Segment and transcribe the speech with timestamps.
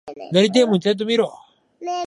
[0.31, 1.31] なりてえもんちゃんと見ろ！